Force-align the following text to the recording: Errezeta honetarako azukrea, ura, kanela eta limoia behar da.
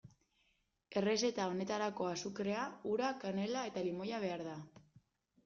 Errezeta 1.01 1.45
honetarako 1.51 2.07
azukrea, 2.13 2.65
ura, 2.95 3.13
kanela 3.27 3.67
eta 3.73 3.87
limoia 3.91 4.25
behar 4.27 4.45
da. 4.51 4.59